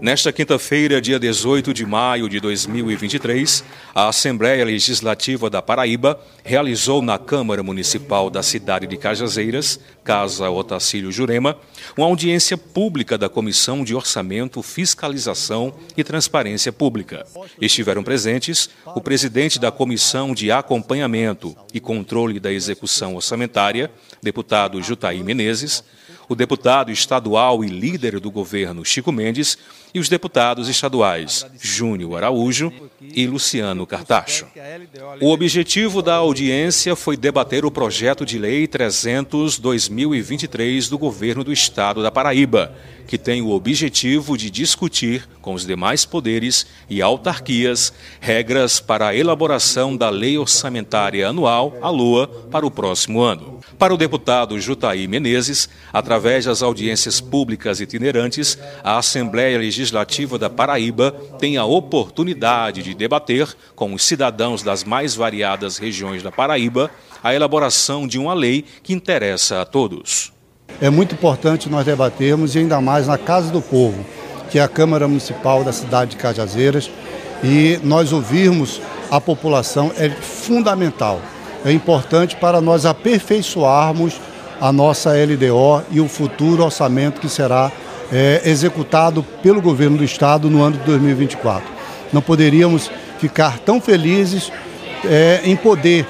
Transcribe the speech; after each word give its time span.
Nesta 0.00 0.30
quinta-feira, 0.30 1.00
dia 1.00 1.18
18 1.18 1.72
de 1.72 1.86
maio 1.86 2.28
de 2.28 2.38
2023, 2.38 3.64
a 3.94 4.08
Assembleia 4.08 4.64
Legislativa 4.64 5.48
da 5.48 5.62
Paraíba 5.62 6.20
realizou 6.44 7.00
na 7.00 7.18
Câmara 7.18 7.62
Municipal 7.62 8.28
da 8.28 8.42
cidade 8.42 8.86
de 8.86 8.96
Cajazeiras, 8.98 9.80
Casa 10.04 10.50
Otacílio 10.50 11.10
Jurema, 11.10 11.56
uma 11.96 12.06
audiência 12.06 12.58
pública 12.58 13.16
da 13.16 13.28
Comissão 13.28 13.82
de 13.82 13.94
Orçamento, 13.94 14.62
Fiscalização 14.62 15.72
e 15.96 16.04
Transparência 16.04 16.70
Pública. 16.70 17.26
Estiveram 17.58 18.02
presentes 18.02 18.68
o 18.94 19.00
presidente 19.00 19.58
da 19.58 19.72
Comissão 19.72 20.34
de 20.34 20.52
Acompanhamento 20.52 21.56
e 21.72 21.80
Controle 21.80 22.38
da 22.38 22.52
Execução 22.52 23.14
Orçamentária, 23.14 23.90
deputado 24.22 24.82
Jutaí 24.82 25.22
Menezes, 25.22 25.82
o 26.28 26.34
deputado 26.34 26.90
estadual 26.90 27.64
e 27.64 27.68
líder 27.68 28.20
do 28.20 28.30
governo 28.30 28.84
Chico 28.84 29.10
Mendes 29.12 29.56
e 29.94 29.98
os 29.98 30.08
deputados 30.08 30.68
estaduais 30.68 31.46
Júnior 31.60 32.16
Araújo 32.16 32.72
e 33.00 33.26
Luciano 33.26 33.86
Cartacho. 33.86 34.46
O 35.20 35.30
objetivo 35.30 36.02
da 36.02 36.16
audiência 36.16 36.96
foi 36.96 37.16
debater 37.16 37.64
o 37.64 37.70
projeto 37.70 38.26
de 38.26 38.38
lei 38.38 38.66
300/2023 38.66 40.88
do 40.88 40.98
governo 40.98 41.44
do 41.44 41.52
estado 41.52 42.02
da 42.02 42.10
Paraíba, 42.10 42.74
que 43.06 43.16
tem 43.16 43.40
o 43.40 43.50
objetivo 43.50 44.36
de 44.36 44.50
discutir 44.50 45.28
com 45.40 45.54
os 45.54 45.64
demais 45.64 46.04
poderes 46.04 46.66
e 46.90 47.00
autarquias 47.00 47.92
regras 48.20 48.80
para 48.80 49.06
a 49.08 49.14
elaboração 49.14 49.96
da 49.96 50.10
lei 50.10 50.36
orçamentária 50.36 51.28
anual, 51.28 51.78
a 51.80 51.88
LOA, 51.88 52.26
para 52.26 52.66
o 52.66 52.70
próximo 52.70 53.22
ano. 53.22 53.60
Para 53.78 53.94
o 53.94 53.96
deputado 53.96 54.58
Jutaí 54.58 55.06
Menezes, 55.06 55.68
através 55.92 56.15
das 56.44 56.62
audiências 56.62 57.20
públicas 57.20 57.80
itinerantes, 57.80 58.58
a 58.82 58.98
Assembleia 58.98 59.58
Legislativa 59.58 60.38
da 60.38 60.48
Paraíba 60.48 61.12
tem 61.38 61.56
a 61.56 61.64
oportunidade 61.64 62.82
de 62.82 62.94
debater 62.94 63.54
com 63.74 63.92
os 63.92 64.02
cidadãos 64.02 64.62
das 64.62 64.82
mais 64.82 65.14
variadas 65.14 65.76
regiões 65.78 66.22
da 66.22 66.32
Paraíba 66.32 66.90
a 67.22 67.34
elaboração 67.34 68.06
de 68.06 68.18
uma 68.18 68.34
lei 68.34 68.64
que 68.82 68.92
interessa 68.92 69.60
a 69.60 69.64
todos. 69.64 70.32
É 70.80 70.88
muito 70.88 71.14
importante 71.14 71.68
nós 71.68 71.84
debatermos, 71.84 72.54
e 72.54 72.60
ainda 72.60 72.80
mais 72.80 73.06
na 73.06 73.18
Casa 73.18 73.50
do 73.50 73.60
Povo, 73.60 74.04
que 74.50 74.58
é 74.58 74.62
a 74.62 74.68
Câmara 74.68 75.06
Municipal 75.06 75.64
da 75.64 75.72
cidade 75.72 76.12
de 76.12 76.16
Cajazeiras, 76.16 76.90
e 77.42 77.78
nós 77.82 78.12
ouvirmos 78.12 78.80
a 79.10 79.20
população 79.20 79.92
é 79.96 80.08
fundamental. 80.10 81.20
É 81.64 81.72
importante 81.72 82.36
para 82.36 82.60
nós 82.60 82.86
aperfeiçoarmos 82.86 84.20
a 84.60 84.72
nossa 84.72 85.10
LDO 85.10 85.82
e 85.90 86.00
o 86.00 86.08
futuro 86.08 86.64
orçamento 86.64 87.20
que 87.20 87.28
será 87.28 87.70
é, 88.12 88.42
executado 88.44 89.22
pelo 89.42 89.60
governo 89.60 89.98
do 89.98 90.04
Estado 90.04 90.48
no 90.48 90.62
ano 90.62 90.78
de 90.78 90.84
2024. 90.84 91.68
Não 92.12 92.22
poderíamos 92.22 92.90
ficar 93.18 93.58
tão 93.58 93.80
felizes 93.80 94.52
é, 95.04 95.40
em 95.44 95.56
poder 95.56 96.06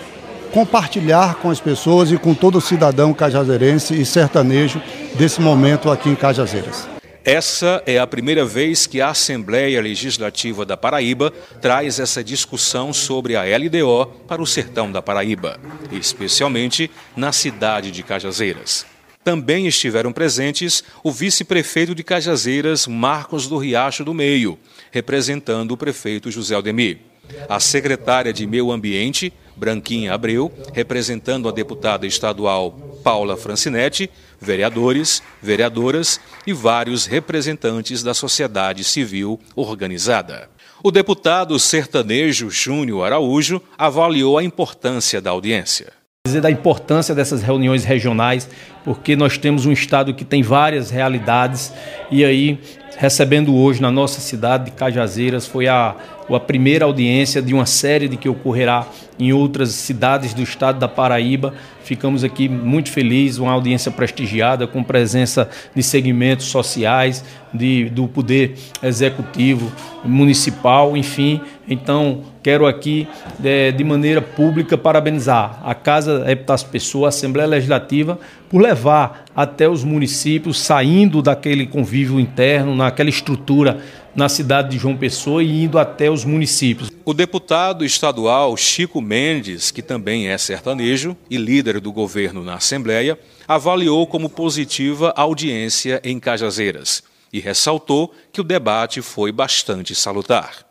compartilhar 0.52 1.36
com 1.36 1.50
as 1.50 1.60
pessoas 1.60 2.10
e 2.10 2.16
com 2.16 2.32
todo 2.32 2.60
cidadão 2.60 3.12
cajazeirense 3.12 3.94
e 4.00 4.04
sertanejo 4.04 4.80
desse 5.14 5.40
momento 5.40 5.90
aqui 5.90 6.08
em 6.08 6.14
Cajazeiras. 6.14 6.95
Essa 7.26 7.82
é 7.84 7.98
a 7.98 8.06
primeira 8.06 8.44
vez 8.44 8.86
que 8.86 9.00
a 9.00 9.08
Assembleia 9.08 9.82
Legislativa 9.82 10.64
da 10.64 10.76
Paraíba 10.76 11.32
traz 11.60 11.98
essa 11.98 12.22
discussão 12.22 12.92
sobre 12.92 13.34
a 13.34 13.42
LDO 13.42 14.06
para 14.28 14.40
o 14.40 14.46
sertão 14.46 14.92
da 14.92 15.02
Paraíba, 15.02 15.58
especialmente 15.90 16.88
na 17.16 17.32
cidade 17.32 17.90
de 17.90 18.04
Cajazeiras. 18.04 18.86
Também 19.24 19.66
estiveram 19.66 20.12
presentes 20.12 20.84
o 21.02 21.10
vice-prefeito 21.10 21.96
de 21.96 22.04
Cajazeiras, 22.04 22.86
Marcos 22.86 23.48
do 23.48 23.58
Riacho 23.58 24.04
do 24.04 24.14
Meio, 24.14 24.56
representando 24.92 25.72
o 25.72 25.76
prefeito 25.76 26.30
José 26.30 26.54
Aldemir 26.54 27.00
a 27.48 27.60
secretária 27.60 28.32
de 28.32 28.46
Meio 28.46 28.70
Ambiente, 28.70 29.32
Branquinha 29.56 30.12
Abreu, 30.12 30.52
representando 30.72 31.48
a 31.48 31.52
deputada 31.52 32.06
estadual 32.06 32.85
Paula 33.06 33.36
Francinetti, 33.36 34.10
vereadores, 34.40 35.22
vereadoras 35.40 36.20
e 36.44 36.52
vários 36.52 37.06
representantes 37.06 38.02
da 38.02 38.12
sociedade 38.12 38.82
civil 38.82 39.38
organizada. 39.54 40.50
O 40.82 40.90
deputado 40.90 41.56
sertanejo 41.56 42.50
Júnior 42.50 43.06
Araújo 43.06 43.62
avaliou 43.78 44.36
a 44.36 44.42
importância 44.42 45.20
da 45.20 45.30
audiência 45.30 45.92
dizer 46.26 46.40
da 46.40 46.50
importância 46.50 47.14
dessas 47.14 47.42
reuniões 47.42 47.84
regionais, 47.84 48.48
porque 48.84 49.16
nós 49.16 49.38
temos 49.38 49.66
um 49.66 49.72
estado 49.72 50.14
que 50.14 50.24
tem 50.24 50.42
várias 50.42 50.90
realidades 50.90 51.72
e 52.10 52.24
aí 52.24 52.58
recebendo 52.96 53.54
hoje 53.54 53.80
na 53.80 53.90
nossa 53.90 54.20
cidade 54.20 54.66
de 54.66 54.70
Cajazeiras 54.70 55.46
foi 55.46 55.68
a, 55.68 55.94
a 56.28 56.40
primeira 56.40 56.86
audiência 56.86 57.42
de 57.42 57.52
uma 57.52 57.66
série 57.66 58.08
de 58.08 58.16
que 58.16 58.28
ocorrerá 58.28 58.86
em 59.18 59.32
outras 59.32 59.70
cidades 59.70 60.32
do 60.34 60.42
estado 60.42 60.78
da 60.78 60.88
Paraíba. 60.88 61.54
Ficamos 61.84 62.24
aqui 62.24 62.48
muito 62.48 62.90
felizes, 62.90 63.38
uma 63.38 63.52
audiência 63.52 63.90
prestigiada, 63.90 64.66
com 64.66 64.82
presença 64.82 65.48
de 65.74 65.82
segmentos 65.82 66.46
sociais, 66.46 67.24
de, 67.52 67.88
do 67.90 68.08
poder 68.08 68.54
executivo, 68.82 69.70
municipal, 70.04 70.96
enfim. 70.96 71.40
Então, 71.68 72.22
quero 72.42 72.66
aqui, 72.66 73.08
de, 73.38 73.72
de 73.72 73.82
maneira 73.82 74.22
pública, 74.22 74.78
parabenizar 74.78 75.60
a 75.64 75.74
Casa 75.74 76.24
Epitácio 76.30 76.68
Pessoa, 76.68 77.08
a 77.08 77.10
Assembleia 77.10 77.48
Legislativa, 77.48 78.18
por 78.48 78.62
levar 78.62 79.24
até 79.34 79.68
os 79.68 79.82
municípios, 79.82 80.60
saindo 80.60 81.20
daquele 81.20 81.66
convívio 81.66 82.20
interno, 82.20 82.74
naquela 82.74 83.10
estrutura 83.10 83.82
na 84.16 84.30
cidade 84.30 84.70
de 84.70 84.78
João 84.78 84.96
Pessoa 84.96 85.42
e 85.42 85.64
indo 85.64 85.78
até 85.78 86.10
os 86.10 86.24
municípios. 86.24 86.90
O 87.04 87.12
deputado 87.12 87.84
estadual 87.84 88.56
Chico 88.56 89.02
Mendes, 89.02 89.70
que 89.70 89.82
também 89.82 90.28
é 90.28 90.38
sertanejo 90.38 91.14
e 91.30 91.36
líder 91.36 91.80
do 91.80 91.92
governo 91.92 92.42
na 92.42 92.54
Assembleia, 92.54 93.18
avaliou 93.46 94.06
como 94.06 94.30
positiva 94.30 95.12
a 95.14 95.20
audiência 95.20 96.00
em 96.02 96.18
Cajazeiras 96.18 97.02
e 97.30 97.40
ressaltou 97.40 98.14
que 98.32 98.40
o 98.40 98.44
debate 98.44 99.02
foi 99.02 99.30
bastante 99.30 99.94
salutar. 99.94 100.66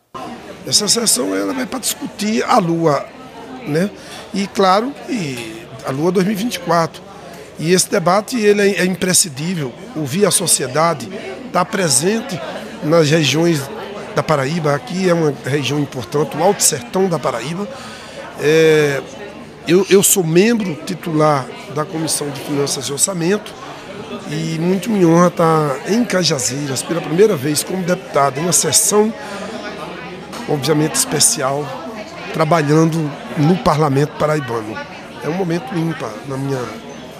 Essa 0.68 0.88
sessão 0.88 1.36
ela 1.36 1.54
vai 1.54 1.66
para 1.66 1.80
discutir 1.80 2.44
a 2.44 2.58
Lua, 2.58 3.06
né? 3.68 3.90
E 4.34 4.48
claro, 4.48 4.94
e 5.10 5.66
a 5.86 5.92
Lua 5.92 6.12
2024. 6.12 7.02
E 7.60 7.72
esse 7.72 7.90
debate 7.90 8.38
ele 8.38 8.62
é, 8.62 8.82
é 8.82 8.86
imprescindível. 8.86 9.72
Ouvir 9.96 10.26
a 10.26 10.32
sociedade, 10.32 11.06
estar 11.06 11.52
tá 11.52 11.66
presente 11.66 12.40
nas 12.84 13.10
regiões 13.10 13.62
da 14.16 14.24
Paraíba. 14.24 14.74
Aqui 14.74 15.10
é 15.10 15.14
uma 15.14 15.34
região 15.46 15.80
importante, 15.80 16.36
o 16.36 16.44
Alto 16.44 16.64
Sertão 16.64 17.08
da 17.08 17.20
Paraíba. 17.20 17.68
É, 18.42 19.02
eu, 19.68 19.86
eu 19.90 20.04
sou 20.04 20.24
membro 20.24 20.76
titular 20.86 21.46
da 21.74 21.86
Comissão 21.86 22.30
de 22.30 22.40
Finanças 22.42 22.86
e 22.86 22.92
Orçamento 22.92 23.54
e 24.30 24.58
muito 24.60 24.90
me 24.90 25.06
honra 25.06 25.28
estar 25.28 25.92
em 25.92 26.04
Cajazeiras 26.04 26.82
pela 26.82 27.02
primeira 27.02 27.36
vez 27.36 27.64
como 27.64 27.84
deputado, 27.84 28.40
em 28.40 28.44
uma 28.44 28.52
sessão, 28.52 29.14
obviamente 30.48 30.96
especial, 30.96 31.66
trabalhando 32.34 33.12
no 33.38 33.56
Parlamento 33.58 34.18
Paraibano. 34.18 34.76
É 35.24 35.30
um 35.30 35.34
momento 35.34 35.76
ímpar 35.76 36.12
na 36.28 36.38
minha 36.38 36.62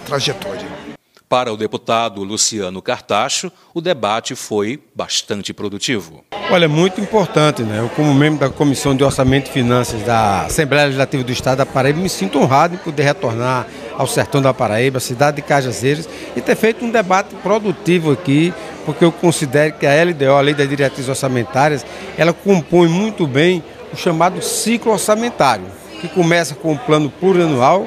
trajetória. 0.04 0.86
Para 1.28 1.52
o 1.52 1.56
deputado 1.56 2.22
Luciano 2.22 2.80
Cartacho, 2.80 3.50
o 3.74 3.80
debate 3.80 4.36
foi 4.36 4.80
bastante 4.94 5.52
produtivo. 5.52 6.24
Olha, 6.48 6.68
muito 6.68 7.00
importante, 7.00 7.62
né? 7.64 7.80
Eu, 7.80 7.88
como 7.88 8.14
membro 8.14 8.38
da 8.38 8.48
Comissão 8.48 8.94
de 8.94 9.02
Orçamento 9.02 9.48
e 9.48 9.52
Finanças 9.52 10.02
da 10.02 10.42
Assembleia 10.42 10.84
Legislativa 10.84 11.24
do 11.24 11.32
Estado 11.32 11.58
da 11.58 11.66
Paraíba, 11.66 11.98
me 11.98 12.08
sinto 12.08 12.38
honrado 12.38 12.76
em 12.76 12.78
poder 12.78 13.02
retornar 13.02 13.66
ao 13.98 14.06
sertão 14.06 14.40
da 14.40 14.54
Paraíba, 14.54 15.00
cidade 15.00 15.36
de 15.36 15.42
Cajazeiras, 15.42 16.08
e 16.36 16.40
ter 16.40 16.54
feito 16.54 16.84
um 16.84 16.90
debate 16.92 17.34
produtivo 17.42 18.12
aqui, 18.12 18.54
porque 18.86 19.04
eu 19.04 19.10
considero 19.10 19.74
que 19.74 19.84
a 19.84 20.04
LDO, 20.04 20.32
a 20.32 20.40
Lei 20.40 20.54
das 20.54 20.68
Diretrizes 20.68 21.08
Orçamentárias, 21.08 21.84
ela 22.16 22.32
compõe 22.32 22.88
muito 22.88 23.26
bem 23.26 23.62
o 23.92 23.96
chamado 23.96 24.40
ciclo 24.40 24.92
orçamentário, 24.92 25.64
que 26.00 26.08
começa 26.08 26.54
com 26.54 26.72
o 26.72 26.78
plano 26.78 27.10
plurianual, 27.10 27.86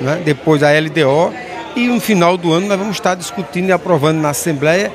né? 0.00 0.20
depois 0.24 0.62
a 0.62 0.70
LDO 0.72 1.32
e 1.76 1.86
no 1.86 2.00
final 2.00 2.36
do 2.36 2.52
ano 2.52 2.66
nós 2.66 2.78
vamos 2.78 2.96
estar 2.96 3.14
discutindo 3.14 3.68
e 3.68 3.72
aprovando 3.72 4.20
na 4.20 4.30
Assembleia 4.30 4.92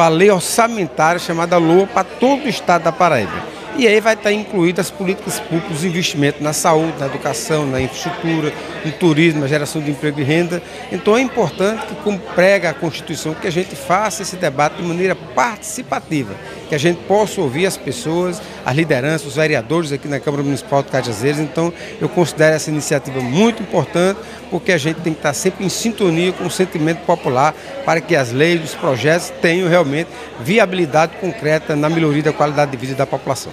a 0.00 0.08
lei 0.08 0.30
orçamentária 0.30 1.20
chamada 1.20 1.56
LOA 1.56 1.86
para 1.86 2.04
todo 2.04 2.44
o 2.44 2.48
estado 2.48 2.82
da 2.82 2.92
Paraíba. 2.92 3.55
E 3.78 3.86
aí 3.86 4.00
vai 4.00 4.14
estar 4.14 4.32
incluídas 4.32 4.86
as 4.86 4.90
políticas 4.90 5.38
públicas, 5.38 5.84
investimento 5.84 6.42
na 6.42 6.54
saúde, 6.54 6.98
na 6.98 7.06
educação, 7.06 7.66
na 7.66 7.78
infraestrutura, 7.80 8.50
no 8.84 8.92
turismo, 8.92 9.40
na 9.40 9.46
geração 9.46 9.82
de 9.82 9.90
emprego 9.90 10.18
e 10.18 10.24
renda. 10.24 10.62
Então 10.90 11.16
é 11.16 11.20
importante 11.20 11.84
que, 11.86 11.94
como 11.96 12.18
prega 12.18 12.70
a 12.70 12.74
Constituição, 12.74 13.34
que 13.34 13.46
a 13.46 13.52
gente 13.52 13.76
faça 13.76 14.22
esse 14.22 14.36
debate 14.36 14.76
de 14.76 14.82
maneira 14.82 15.14
participativa 15.14 16.34
que 16.66 16.74
a 16.74 16.78
gente 16.78 16.98
possa 17.04 17.40
ouvir 17.40 17.66
as 17.66 17.76
pessoas, 17.76 18.40
as 18.64 18.76
lideranças, 18.76 19.26
os 19.26 19.36
vereadores 19.36 19.92
aqui 19.92 20.08
na 20.08 20.20
Câmara 20.20 20.42
Municipal 20.42 20.82
de 20.82 20.90
Cajazeiras. 20.90 21.40
Então, 21.40 21.72
eu 22.00 22.08
considero 22.08 22.56
essa 22.56 22.70
iniciativa 22.70 23.20
muito 23.20 23.62
importante, 23.62 24.20
porque 24.50 24.72
a 24.72 24.78
gente 24.78 25.00
tem 25.00 25.12
que 25.12 25.18
estar 25.18 25.34
sempre 25.34 25.64
em 25.64 25.68
sintonia 25.68 26.32
com 26.32 26.44
o 26.44 26.50
sentimento 26.50 26.98
popular 27.06 27.54
para 27.84 28.00
que 28.00 28.14
as 28.14 28.32
leis, 28.32 28.62
os 28.64 28.74
projetos 28.74 29.32
tenham 29.40 29.68
realmente 29.68 30.10
viabilidade 30.40 31.16
concreta 31.20 31.76
na 31.76 31.88
melhoria 31.88 32.22
da 32.22 32.32
qualidade 32.32 32.70
de 32.70 32.76
vida 32.76 32.94
da 32.94 33.06
população. 33.06 33.52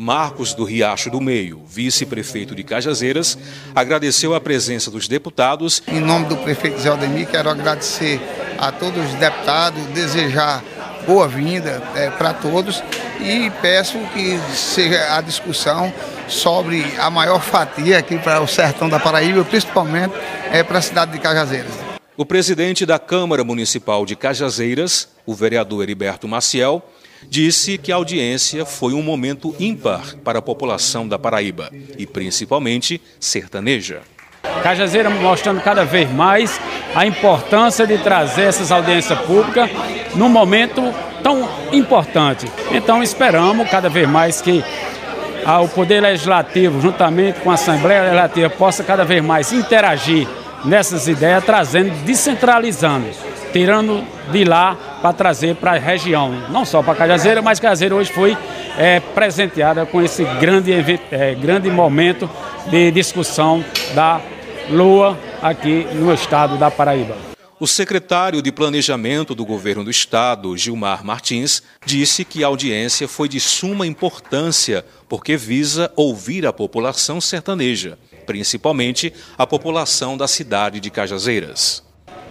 Marcos 0.00 0.54
do 0.54 0.62
Riacho 0.62 1.10
do 1.10 1.20
Meio, 1.20 1.60
vice-prefeito 1.66 2.54
de 2.54 2.62
Cajazeiras, 2.62 3.36
agradeceu 3.74 4.32
a 4.32 4.40
presença 4.40 4.92
dos 4.92 5.08
deputados. 5.08 5.82
Em 5.88 5.98
nome 5.98 6.26
do 6.26 6.36
prefeito 6.36 6.78
Zé 6.78 6.88
Aldemir, 6.88 7.26
quero 7.26 7.50
agradecer 7.50 8.20
a 8.56 8.70
todos 8.70 9.04
os 9.04 9.14
deputados, 9.14 9.84
desejar 9.86 10.62
boa-vinda 11.08 11.82
é, 11.96 12.10
para 12.10 12.34
todos 12.34 12.84
e 13.18 13.50
peço 13.62 13.98
que 14.12 14.38
seja 14.54 15.16
a 15.16 15.22
discussão 15.22 15.90
sobre 16.28 16.84
a 16.98 17.08
maior 17.08 17.40
fatia 17.40 17.96
aqui 17.96 18.18
para 18.18 18.42
o 18.42 18.46
sertão 18.46 18.90
da 18.90 19.00
Paraíba, 19.00 19.42
principalmente 19.42 20.12
é, 20.52 20.62
para 20.62 20.78
a 20.78 20.82
cidade 20.82 21.12
de 21.12 21.18
Cajazeiras. 21.18 21.72
O 22.14 22.26
presidente 22.26 22.84
da 22.84 22.98
Câmara 22.98 23.42
Municipal 23.42 24.04
de 24.04 24.14
Cajazeiras, 24.14 25.08
o 25.24 25.34
vereador 25.34 25.82
Heriberto 25.82 26.28
Maciel, 26.28 26.82
disse 27.26 27.78
que 27.78 27.90
a 27.90 27.96
audiência 27.96 28.66
foi 28.66 28.92
um 28.92 29.02
momento 29.02 29.56
ímpar 29.58 30.14
para 30.16 30.40
a 30.40 30.42
população 30.42 31.08
da 31.08 31.18
Paraíba 31.18 31.70
e 31.96 32.06
principalmente 32.06 33.00
sertaneja. 33.18 34.02
Cajazeira 34.62 35.08
mostrando 35.10 35.60
cada 35.60 35.84
vez 35.84 36.10
mais 36.12 36.60
a 36.94 37.06
importância 37.06 37.86
de 37.86 37.98
trazer 37.98 38.44
essas 38.44 38.72
audiências 38.72 39.18
públicas 39.20 39.70
num 40.14 40.28
momento 40.28 40.82
tão 41.22 41.48
importante. 41.72 42.46
Então 42.70 43.02
esperamos 43.02 43.68
cada 43.70 43.88
vez 43.88 44.08
mais 44.08 44.40
que 44.40 44.64
o 45.62 45.68
Poder 45.68 46.00
Legislativo, 46.00 46.80
juntamente 46.80 47.40
com 47.40 47.50
a 47.50 47.54
Assembleia 47.54 48.02
Legislativa, 48.02 48.50
possa 48.50 48.84
cada 48.84 49.04
vez 49.04 49.22
mais 49.22 49.52
interagir 49.52 50.28
nessas 50.64 51.08
ideias, 51.08 51.44
trazendo, 51.44 51.90
descentralizando, 52.04 53.06
tirando 53.52 54.04
de 54.30 54.44
lá 54.44 54.76
para 55.00 55.12
trazer 55.12 55.54
para 55.54 55.72
a 55.72 55.78
região, 55.78 56.32
não 56.50 56.64
só 56.64 56.82
para 56.82 56.94
Cajazeira, 56.94 57.40
mas 57.40 57.60
Cajazeira 57.60 57.94
hoje 57.94 58.12
foi 58.12 58.36
é, 58.76 59.00
presenteada 59.00 59.86
com 59.86 60.02
esse 60.02 60.24
grande, 60.40 60.72
é, 61.10 61.34
grande 61.34 61.70
momento 61.70 62.28
de 62.66 62.90
discussão 62.90 63.64
da 63.94 64.20
Lua 64.70 65.18
aqui 65.40 65.86
no 65.94 66.12
estado 66.12 66.58
da 66.58 66.70
Paraíba. 66.70 67.16
O 67.58 67.66
secretário 67.66 68.42
de 68.42 68.52
Planejamento 68.52 69.34
do 69.34 69.44
governo 69.44 69.82
do 69.82 69.90
estado, 69.90 70.56
Gilmar 70.56 71.02
Martins, 71.04 71.62
disse 71.84 72.24
que 72.24 72.44
a 72.44 72.48
audiência 72.48 73.08
foi 73.08 73.28
de 73.28 73.40
suma 73.40 73.86
importância 73.86 74.84
porque 75.08 75.36
visa 75.36 75.90
ouvir 75.96 76.46
a 76.46 76.52
população 76.52 77.20
sertaneja, 77.20 77.98
principalmente 78.26 79.12
a 79.38 79.46
população 79.46 80.16
da 80.16 80.28
cidade 80.28 80.80
de 80.80 80.90
Cajazeiras. 80.90 81.82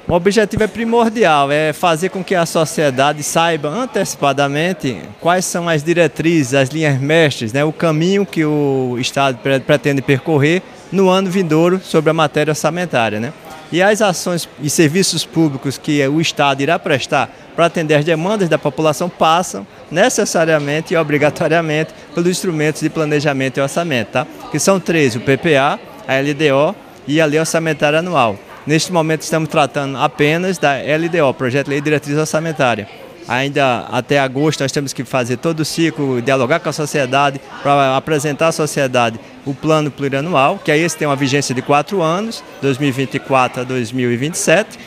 O 0.07 0.13
objetivo 0.13 0.63
é 0.63 0.67
primordial, 0.67 1.51
é 1.51 1.73
fazer 1.73 2.07
com 2.09 2.23
que 2.23 2.33
a 2.33 2.45
sociedade 2.45 3.21
saiba 3.23 3.67
antecipadamente 3.67 4.97
quais 5.19 5.43
são 5.43 5.67
as 5.67 5.83
diretrizes, 5.83 6.53
as 6.53 6.69
linhas 6.69 6.97
mestres, 7.01 7.51
né, 7.51 7.65
o 7.65 7.73
caminho 7.73 8.25
que 8.25 8.45
o 8.45 8.95
Estado 8.97 9.37
pretende 9.65 10.01
percorrer 10.01 10.61
no 10.91 11.09
ano 11.09 11.29
vindouro 11.29 11.81
sobre 11.83 12.09
a 12.09 12.13
matéria 12.13 12.51
orçamentária. 12.51 13.19
Né? 13.19 13.33
E 13.71 13.81
as 13.81 14.01
ações 14.01 14.47
e 14.61 14.69
serviços 14.69 15.25
públicos 15.25 15.77
que 15.77 16.05
o 16.07 16.21
Estado 16.21 16.61
irá 16.61 16.79
prestar 16.79 17.29
para 17.55 17.65
atender 17.65 17.95
as 17.95 18.05
demandas 18.05 18.47
da 18.47 18.57
população 18.57 19.09
passam 19.09 19.65
necessariamente 19.91 20.93
e 20.93 20.97
obrigatoriamente 20.97 21.93
pelos 22.13 22.29
instrumentos 22.29 22.81
de 22.81 22.89
planejamento 22.89 23.57
e 23.57 23.61
orçamento, 23.61 24.09
tá? 24.09 24.27
que 24.51 24.59
são 24.59 24.79
três, 24.79 25.15
o 25.15 25.19
PPA, 25.19 25.79
a 26.07 26.19
LDO 26.19 26.75
e 27.07 27.19
a 27.19 27.25
Lei 27.25 27.39
Orçamentária 27.39 27.99
Anual. 27.99 28.37
Neste 28.65 28.91
momento 28.91 29.21
estamos 29.21 29.49
tratando 29.49 29.97
apenas 29.97 30.57
da 30.57 30.73
LDO, 30.75 31.33
Projeto 31.33 31.65
de 31.65 31.71
Lei 31.71 31.79
de 31.79 31.85
Diretriz 31.85 32.17
Orçamentária. 32.17 32.87
Ainda 33.27 33.79
até 33.91 34.19
agosto 34.19 34.61
nós 34.61 34.71
temos 34.71 34.93
que 34.93 35.03
fazer 35.03 35.37
todo 35.37 35.59
o 35.59 35.65
ciclo, 35.65 36.21
dialogar 36.21 36.59
com 36.59 36.69
a 36.69 36.73
sociedade, 36.73 37.41
para 37.61 37.97
apresentar 37.97 38.47
à 38.47 38.51
sociedade 38.51 39.19
o 39.45 39.53
plano 39.53 39.91
plurianual, 39.91 40.57
que 40.57 40.71
aí 40.71 40.81
esse 40.81 40.97
tem 40.97 41.07
uma 41.07 41.15
vigência 41.15 41.53
de 41.53 41.61
quatro 41.61 42.01
anos, 42.01 42.43
2024 42.61 43.61
a 43.61 43.63
2027, 43.65 44.79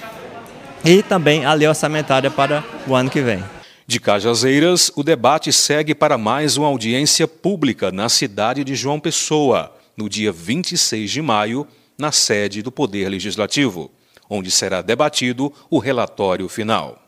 e 0.84 1.02
também 1.02 1.44
a 1.44 1.52
lei 1.52 1.69
orçamentária 1.69 2.31
para 2.31 2.64
o 2.87 2.94
ano 2.94 3.10
que 3.10 3.20
vem. 3.20 3.44
De 3.87 3.98
Cajazeiras, 3.98 4.90
o 4.94 5.02
debate 5.02 5.52
segue 5.52 5.94
para 5.94 6.16
mais 6.16 6.56
uma 6.56 6.69
audiência 6.69 7.26
pública 7.26 7.90
na 7.90 8.08
cidade 8.08 8.62
de 8.62 8.75
João 8.75 9.00
Pessoa, 9.00 9.75
no 9.96 10.08
dia 10.08 10.31
26 10.31 11.10
de 11.10 11.20
maio, 11.20 11.66
na 11.98 12.12
sede 12.12 12.62
do 12.62 12.70
Poder 12.70 13.08
Legislativo, 13.08 13.90
onde 14.28 14.50
será 14.50 14.81
debatido 14.81 15.52
o 15.69 15.78
relatório 15.78 16.48
final. 16.48 17.00